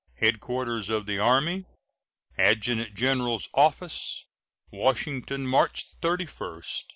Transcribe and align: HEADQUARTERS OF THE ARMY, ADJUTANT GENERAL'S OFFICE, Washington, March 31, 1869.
HEADQUARTERS 0.15 0.89
OF 0.89 1.05
THE 1.05 1.19
ARMY, 1.19 1.65
ADJUTANT 2.35 2.95
GENERAL'S 2.95 3.47
OFFICE, 3.53 4.25
Washington, 4.71 5.45
March 5.45 5.85
31, 6.01 6.29
1869. 6.29 6.63